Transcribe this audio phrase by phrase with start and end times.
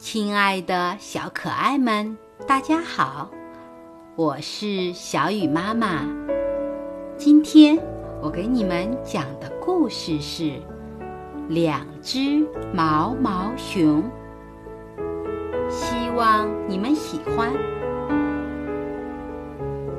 [0.00, 2.16] 亲爱的小可爱们，
[2.48, 3.30] 大家好，
[4.16, 6.06] 我是小雨妈妈。
[7.18, 7.78] 今天
[8.22, 10.44] 我给你们讲的故事是
[11.48, 14.02] 《两只毛毛熊》，
[15.70, 17.52] 希望你们喜欢。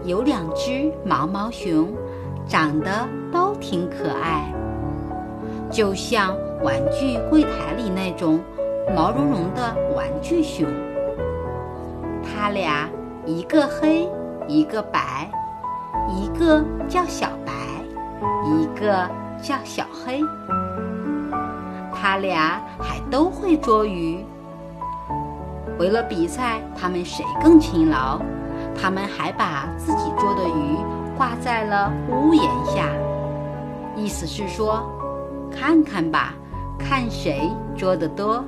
[0.04, 1.93] 有两只毛毛熊，
[2.47, 4.52] 长得都挺可爱，
[5.70, 8.43] 就像玩具柜台里那种。
[8.89, 10.67] 毛茸茸的玩具熊，
[12.23, 12.89] 它俩
[13.26, 14.09] 一个黑，
[14.48, 15.30] 一个白，
[16.09, 17.53] 一个叫小白，
[18.45, 19.08] 一个
[19.41, 20.22] 叫小黑。
[21.94, 24.25] 它俩还都会捉鱼。
[25.80, 28.20] 为了比赛，他们谁更勤劳，
[28.75, 30.77] 他们还把自己捉的鱼
[31.17, 32.89] 挂在了屋檐下，
[33.95, 34.84] 意思是说，
[35.52, 36.34] 看看吧，
[36.77, 38.44] 看谁捉得多。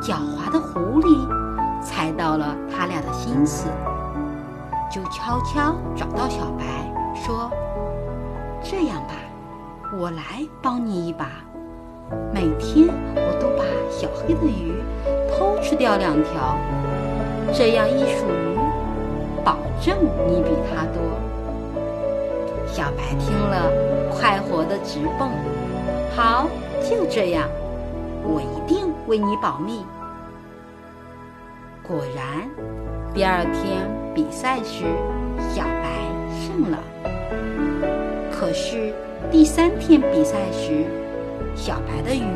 [0.00, 1.26] 狡猾的狐狸
[1.82, 3.68] 猜到了他俩的心思，
[4.90, 6.64] 就悄悄找到小白，
[7.14, 7.50] 说
[8.62, 9.14] ：“这样吧，
[9.98, 10.22] 我来
[10.62, 11.26] 帮你一把。
[12.32, 14.72] 每天我都把小黑的鱼
[15.30, 16.56] 偷吃掉两条，
[17.52, 18.56] 这样一数鱼，
[19.44, 19.96] 保证
[20.28, 21.02] 你比他多。”
[22.66, 23.68] 小白听了，
[24.12, 25.28] 快活的直蹦
[26.14, 26.46] ：“好，
[26.88, 27.48] 就这样。”
[28.30, 29.86] 我一定为你保密。
[31.88, 32.46] 果然，
[33.14, 34.84] 第二天比赛时，
[35.54, 36.04] 小白
[36.36, 36.78] 胜了。
[38.30, 38.92] 可是
[39.30, 40.84] 第三天比赛时，
[41.56, 42.28] 小白的鱼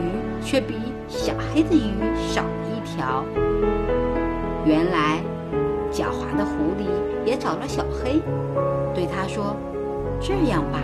[0.43, 3.23] 却比小黑的鱼少了一条。
[4.65, 5.21] 原来，
[5.93, 6.87] 狡猾的狐狸
[7.27, 8.23] 也找了小黑，
[8.95, 9.55] 对他说
[10.19, 10.81] ：“这样吧，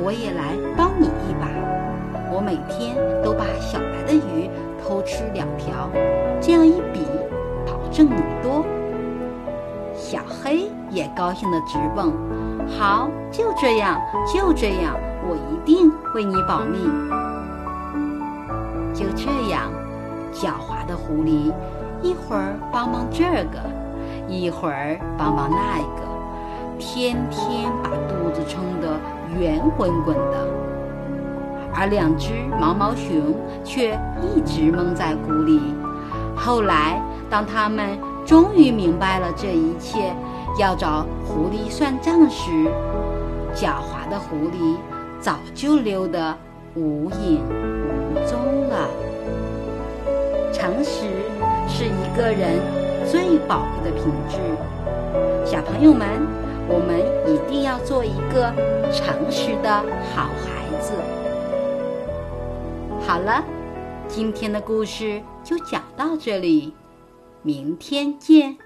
[0.00, 1.48] 我也来帮你一把。”
[2.30, 4.48] 我每天都把小白的鱼
[4.80, 5.45] 偷吃两，
[7.96, 8.62] 挣得多。
[9.94, 12.12] 小黑也高兴的直蹦，
[12.78, 14.94] 好，就这样，就这样，
[15.26, 16.78] 我一定为你保密。
[18.92, 19.72] 就这样，
[20.30, 21.50] 狡猾的狐狸
[22.02, 23.58] 一会儿帮忙这个，
[24.28, 26.02] 一会儿帮忙那个，
[26.78, 29.00] 天天把肚子撑得
[29.40, 30.46] 圆滚滚的。
[31.74, 35.74] 而两只毛毛熊却一直蒙在鼓里。
[36.34, 40.14] 后来，当他们终于明白了这一切，
[40.58, 42.50] 要找狐狸算账时，
[43.54, 44.76] 狡猾的狐狸
[45.20, 46.36] 早就溜得
[46.74, 48.88] 无影无踪了。
[50.52, 51.06] 诚实
[51.68, 52.60] 是一个人
[53.06, 54.38] 最宝贵的品质。
[55.44, 56.08] 小朋友们，
[56.68, 58.52] 我们一定要做一个
[58.90, 59.70] 诚实的
[60.14, 60.92] 好孩子。
[63.06, 63.44] 好了，
[64.08, 66.74] 今天的故事就讲到这里，
[67.46, 68.58] 明天见。